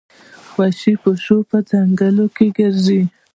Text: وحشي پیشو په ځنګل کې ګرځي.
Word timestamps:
وحشي 0.57 0.93
پیشو 1.01 1.37
په 1.49 1.57
ځنګل 1.69 2.17
کې 2.35 2.47
ګرځي. 2.57 3.01